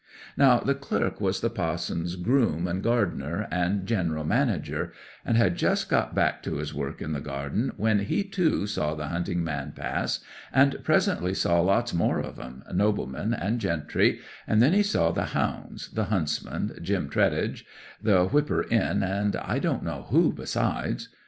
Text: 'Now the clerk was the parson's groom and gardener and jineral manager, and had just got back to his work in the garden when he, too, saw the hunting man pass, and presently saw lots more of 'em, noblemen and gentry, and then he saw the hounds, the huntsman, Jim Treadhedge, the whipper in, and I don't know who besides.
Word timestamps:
'Now 0.35 0.57
the 0.59 0.73
clerk 0.73 1.21
was 1.21 1.41
the 1.41 1.49
parson's 1.51 2.15
groom 2.15 2.67
and 2.67 2.81
gardener 2.81 3.47
and 3.51 3.85
jineral 3.85 4.23
manager, 4.23 4.93
and 5.23 5.37
had 5.37 5.55
just 5.55 5.89
got 5.89 6.15
back 6.15 6.41
to 6.41 6.55
his 6.55 6.73
work 6.73 7.03
in 7.03 7.11
the 7.11 7.19
garden 7.21 7.71
when 7.77 7.99
he, 7.99 8.23
too, 8.23 8.65
saw 8.65 8.95
the 8.95 9.09
hunting 9.09 9.43
man 9.43 9.73
pass, 9.75 10.19
and 10.51 10.83
presently 10.83 11.35
saw 11.35 11.61
lots 11.61 11.93
more 11.93 12.17
of 12.19 12.39
'em, 12.39 12.63
noblemen 12.73 13.35
and 13.35 13.59
gentry, 13.59 14.19
and 14.47 14.59
then 14.59 14.73
he 14.73 14.81
saw 14.81 15.11
the 15.11 15.25
hounds, 15.37 15.89
the 15.91 16.05
huntsman, 16.05 16.75
Jim 16.81 17.07
Treadhedge, 17.07 17.63
the 18.01 18.25
whipper 18.25 18.63
in, 18.63 19.03
and 19.03 19.35
I 19.35 19.59
don't 19.59 19.83
know 19.83 20.07
who 20.09 20.33
besides. 20.33 21.09